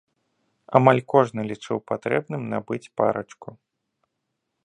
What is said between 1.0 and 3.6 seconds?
кожны лічыў патрэбным набыць парачку.